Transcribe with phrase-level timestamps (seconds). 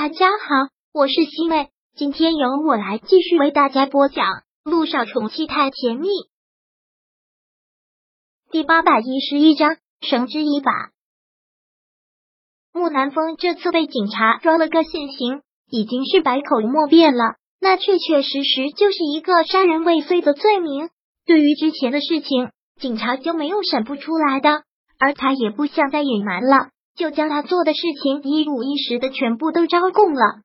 [0.00, 4.26] 大家好，我是西妹，今天由我来继续为大家播讲
[4.62, 6.06] 《路上宠妻太甜蜜》
[8.52, 10.92] 第八百一十一章，绳之以法。
[12.72, 20.90] 木南风这次被警察抓了个现行，已经是百口莫辩了，那确确实实就是一个杀人未遂的罪名。
[21.26, 24.62] 对于之前的事情，警察就没有审不出来的，
[25.00, 26.70] 而他也不想再隐瞒了。
[26.98, 30.42] 就将他做的事情一五一十的全部都招供了，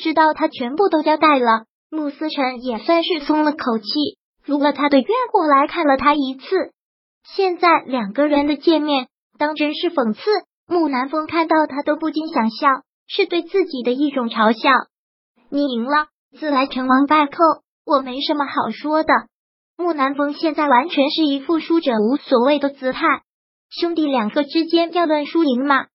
[0.00, 3.84] 知道他全部都交代了，穆思辰也算是松了口气，
[4.44, 6.70] 如了他的愿过来看了他一次。
[7.34, 9.08] 现在两个人的见面
[9.38, 10.20] 当真是讽刺，
[10.68, 12.68] 木南风看到他都不禁想笑，
[13.08, 14.70] 是对自己的一种嘲笑。
[15.50, 16.06] 你赢了，
[16.38, 17.36] 自来成王败寇，
[17.84, 19.12] 我没什么好说的。
[19.76, 23.02] 木南风现在完全是一副输者无所谓的姿态。
[23.70, 25.86] 兄弟两个之间要论输赢吗？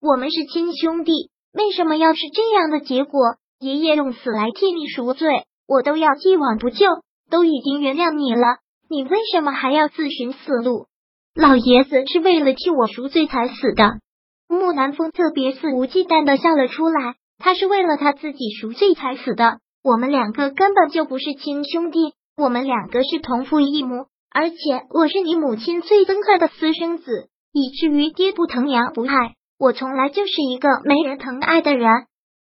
[0.00, 1.12] 我们是亲兄弟，
[1.52, 3.36] 为什么要是这样的结果？
[3.58, 6.86] 爷爷用死来替你赎罪，我都要既往不咎。
[7.30, 8.58] 都已经原谅你了，
[8.90, 10.86] 你为什么还要自寻死路？
[11.34, 14.00] 老爷子是为了替我赎罪才死的。
[14.48, 19.60] 木南风特别肆无忌惮的笑了出来，他是为了他自己赎罪才死的。
[19.82, 24.08] 我们两个根本就不是亲兄弟，我们两个是同父异母。
[24.34, 24.56] 而且
[24.90, 31.90] 我是你母亲最憎恨的私生子，以至于爹不疼娘不爱，我从来就是一个没人疼爱的人。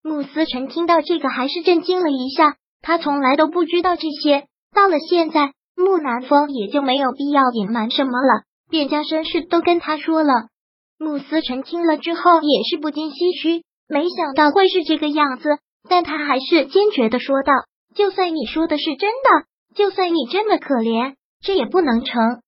[0.04, 10.48] 慕思辰听到这个还是震惊了一下，他从来都不知道这些，到了现在，木南风也就没有必要隐瞒什么了，便将身世都跟他说了。
[10.98, 17.54] 慕思辰听了之后也是不禁唏嘘，没想到会是这个样子，但他还是坚决的说道
[17.96, 22.42] ：“就算你说的是真的，就算你真的可怜。”这也不能成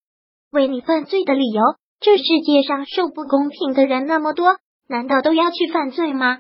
[0.52, 1.62] 为你犯罪的理由。
[2.00, 6.40] 这世界上受不公平的人那么多，难道都要去犯罪吗？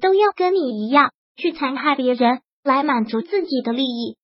[0.00, 4.16] 都要跟你一样去残害别人来满足自己的利益？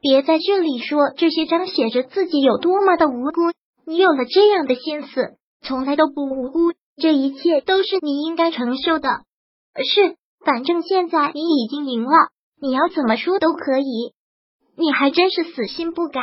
[0.00, 3.52] 别在这里说这些彰显着自己有多么的无辜。
[3.84, 6.72] 你有了这样的心思，从来都不无辜。
[6.96, 9.08] 这一切都是你应该承受的。
[9.76, 12.10] 是，反正现在你已经赢了，
[12.60, 14.14] 你要怎么说都可以。
[14.76, 16.20] 你还真是死心不改。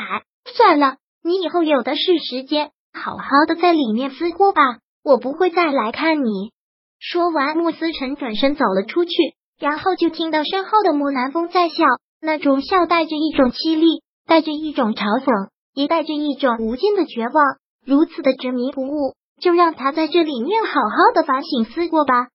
[0.55, 4.61] 算了，你以后有的是时间，好好的在里面思过吧。
[5.03, 6.51] 我不会再来看你。
[6.99, 9.11] 说完，穆思辰转身走了出去，
[9.59, 11.85] 然后就听到身后的木南风在笑，
[12.21, 17.57] 那种笑带着一种凄厉，带着一种嘲讽，也带着一种无尽的绝望。
[17.85, 22.27] 如此的执迷不悟，就让他在这里面好好的反省思过吧。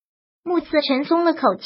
[0.43, 1.65] 穆思辰松了口气，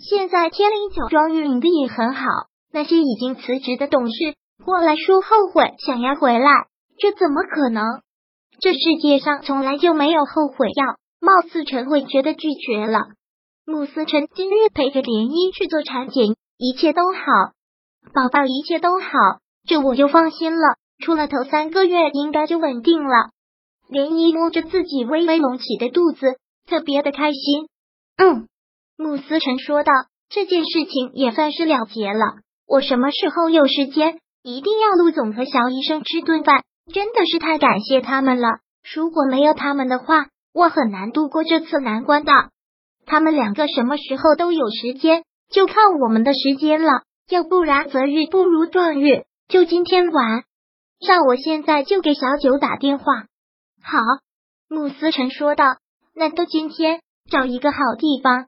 [0.00, 2.24] 现在天灵酒庄运营的也很好，
[2.72, 4.34] 那些已经辞职的董事。
[4.64, 6.66] 过来说后悔，想要回来，
[6.98, 7.84] 这怎么可能？
[8.60, 10.96] 这世界上从来就没有后悔药。
[11.20, 13.00] 貌似陈慧觉得拒绝了。
[13.66, 17.20] 慕思辰今日陪着莲漪去做产检，一切都好，
[18.14, 19.08] 宝宝一切都好，
[19.66, 20.76] 这我就放心了。
[21.04, 23.30] 出了头三个月，应该就稳定了。
[23.88, 26.38] 莲漪摸着自己微微隆起的肚子，
[26.68, 27.68] 特别的开心。
[28.16, 28.46] 嗯，
[28.96, 29.92] 慕思辰说道
[30.30, 32.42] ：“这件事情也算是了结了。
[32.66, 38.48] 我什么时候有时间？”一定要陆总和小医生吃顿饭，真的是太感谢他们了。
[38.94, 42.32] 如果没有他们的话，我很难度过这次难关的。
[43.04, 47.02] 他们两个什么时候都有时间，就看我们的时间了。
[47.28, 50.44] 要不然择日不如撞日，就今天晚
[51.06, 53.04] 上，我现在就给小九打电话。
[53.82, 53.98] 好，
[54.66, 55.76] 穆思辰说道。
[56.14, 58.46] 那都今天找一个好地方，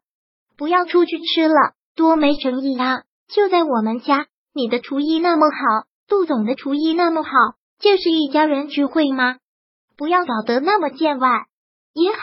[0.56, 3.02] 不要出去吃了，多没诚意啊！
[3.28, 4.28] 就在我们家。
[4.52, 7.30] 你的厨艺那么好，杜总的厨艺那么好，
[7.78, 9.36] 就是一家人聚会吗？
[9.96, 11.28] 不要搞得那么见外
[11.94, 12.18] 也好，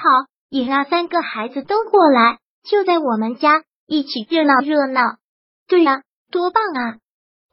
[0.50, 2.40] 也让三个孩子都过来，
[2.70, 5.02] 就在我们家一起热闹热闹。
[5.70, 6.98] 对呀，多棒啊！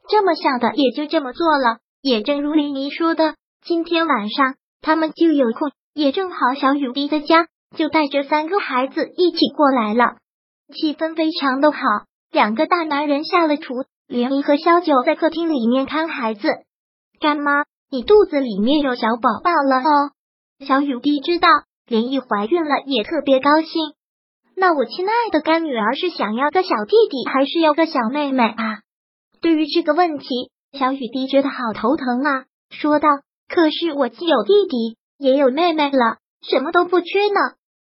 [0.08, 1.78] 这么想的，也就这么做了。
[2.02, 7.46] 也正如林妮说的，今天晚上他们就有空，也正好小雨滴的家，
[7.76, 10.16] 就带着三个孩子一起过来了，
[10.74, 11.78] 气氛非常的好。
[12.32, 13.84] 两个大男人下了厨。
[14.06, 16.48] 莲姨和萧九在客厅里面看孩子。
[17.20, 20.10] 干妈，你肚子里面有小宝宝了哦！
[20.66, 21.48] 小雨滴知道
[21.86, 23.94] 莲姨怀孕了，也特别高兴。
[24.56, 28.80] 那我亲爱的干女儿是想要个小弟弟，还是要个小妹妹啊？
[29.40, 30.26] 对于这个问题，
[30.72, 33.08] 小雨滴觉得好头疼啊，说道
[33.48, 37.40] ：“可是我既有弟弟，也有妹妹了，什么都不缺呢。”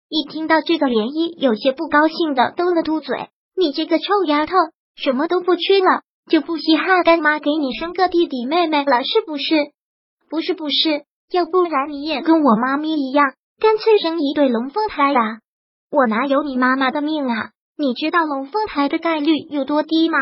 [0.09, 4.55] 一听到这个，莲姨有些不高兴的嘟了嘟嘴：“你这个臭丫头！”
[5.01, 9.55] 什么都不缺了，就不稀罕干妈给你生个弟弟妹妹了，是不是？
[10.29, 15.21] 不是，不是，要不然你也跟我妈咪一样，干脆生一对龙凤胎呀！
[15.91, 17.51] 我哪有你妈妈的命啊？
[17.77, 20.19] 你知道龙凤胎的概率有多低吗？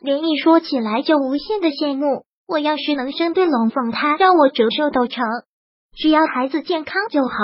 [0.00, 2.24] 连一说起来就无限的羡慕。
[2.46, 5.24] 我要是能生对龙凤胎，让我折寿都成。
[5.96, 7.34] 只要孩子健康就好，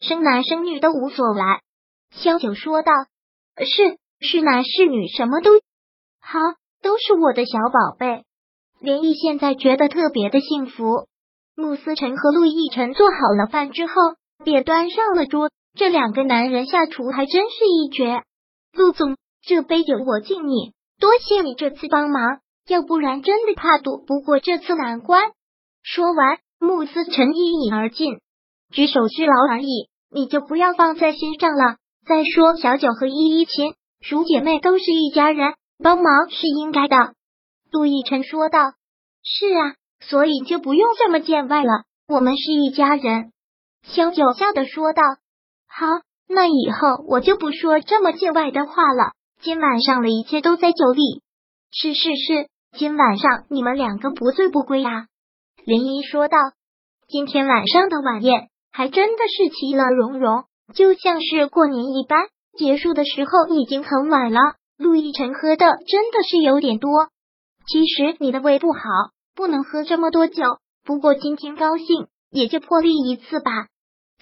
[0.00, 1.40] 生男生女都无所谓。
[2.10, 2.92] 萧九说道
[3.64, 5.52] ：“是是男是女，什么都
[6.20, 6.38] 好，
[6.82, 8.24] 都是我的小宝贝。”
[8.80, 11.08] 连毅现在觉得特别的幸福。
[11.56, 13.92] 穆思辰和陆亦辰做好了饭之后，
[14.44, 15.50] 便端上了桌。
[15.74, 18.22] 这两个男人下厨还真是一绝。
[18.72, 25.32] 陆总，这杯酒我敬你，多谢你这次帮忙，要不然真的怕赌不过这次难关。
[25.82, 28.18] 说完，穆思辰一饮而尽，
[28.72, 31.76] 举手之劳而已，你就不要放在心上了。
[32.06, 37.14] 再说，小九和依依琴属姐妹，都是一家人，帮忙是应该的。
[37.70, 38.58] 杜奕辰说道
[39.22, 43.32] ：“是啊，所以就不用这么见外了，我们是一家人。”
[43.86, 45.02] 萧九笑的说道
[45.68, 45.86] ：“好，
[46.28, 49.12] 那以后我就不说这么见外的话了。
[49.40, 51.22] 今晚上的一切都在酒里。
[51.70, 55.06] 是是是，今晚上你们两个不醉不归啊。”
[55.64, 56.36] 林一说道
[57.06, 60.44] ：“今天晚上的晚宴还真的是其乐融融，
[60.74, 62.26] 就像是过年一般。
[62.56, 64.40] 结束的时候已经很晚了。
[64.78, 66.90] 陆亦辰喝的真的是有点多。
[67.66, 68.80] 其实你的胃不好，
[69.34, 70.42] 不能喝这么多酒。
[70.84, 73.50] 不过今天高兴，也就破例一次吧。”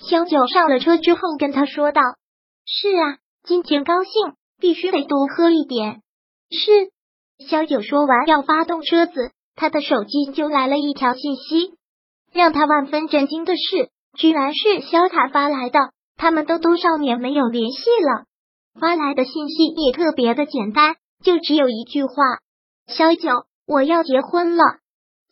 [0.00, 2.02] 萧九上了车之后跟他说道
[2.66, 6.00] ：“是啊，今天高兴，必须得多喝一点。”
[6.50, 6.90] 是。
[7.48, 9.30] 萧九说完要发动车子。
[9.58, 11.72] 他的手机就来了一条信息，
[12.30, 13.88] 让他万分震惊的是，
[14.18, 15.78] 居然是萧塔发来的。
[16.18, 18.26] 他们都多少年没有联系了，
[18.80, 22.12] 发来的信息也特别的简单，就只有一句话
[22.86, 24.64] ：“萧九，我要结婚了。”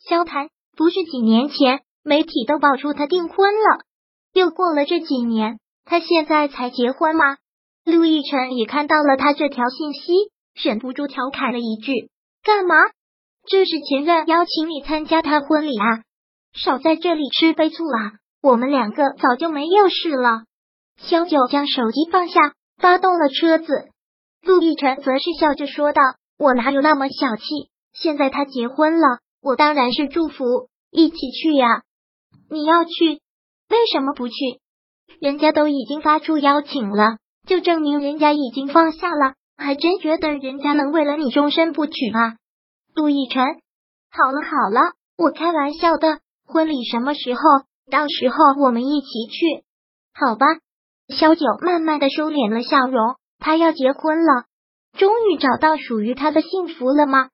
[0.07, 3.85] 萧谈不是几年前媒体都爆出他订婚了，
[4.33, 7.37] 又过了这几年，他现在才结婚吗？
[7.85, 10.13] 陆亦辰也看到了他这条信息，
[10.53, 12.09] 忍不住调侃了一句
[12.43, 12.75] ：“干嘛？”
[13.47, 16.01] 这是前任邀请你参加他婚礼啊！
[16.53, 18.13] 少在这里吃杯醋啊！
[18.41, 20.45] 我们两个早就没有事了。
[20.97, 23.89] 萧九将手机放下，发动了车子。
[24.41, 26.01] 陆亦辰则是笑着说道
[26.37, 27.43] ：“我哪有那么小气？
[27.93, 31.83] 现在他结婚了，我当然是祝福，一起去呀！
[32.49, 33.21] 你要去？
[33.69, 34.33] 为什么不去？
[35.19, 37.17] 人家都已经发出邀请了，
[37.47, 39.33] 就证明人家已经放下了。
[39.57, 42.35] 还真觉得人家能为了你终身不娶啊！”
[42.93, 43.43] 陆亦辰，
[44.11, 44.81] 好了好了，
[45.17, 46.19] 我开玩笑的。
[46.45, 47.39] 婚礼什么时候？
[47.89, 49.63] 到时候我们一起去，
[50.13, 50.45] 好吧？
[51.07, 54.45] 萧九慢慢的收敛了笑容，他要结婚了，
[54.97, 57.29] 终于找到属于他的幸福了吗？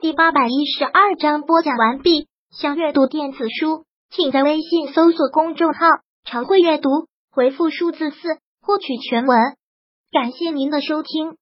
[0.00, 2.28] 第八百一十二章播讲完毕。
[2.50, 5.86] 想阅读电子书，请在微信搜索公众号
[6.24, 6.88] “常会阅读”，
[7.30, 8.16] 回复数字四
[8.60, 9.38] 获取全文。
[10.10, 11.36] 感谢您的收听。